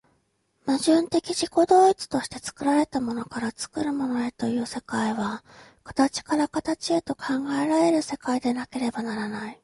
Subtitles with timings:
[0.65, 5.43] 矛盾的自己同一として作られたものから作るものへという世界は、
[5.83, 7.23] 形から形へと考
[7.63, 9.59] えられる世界でなければならない。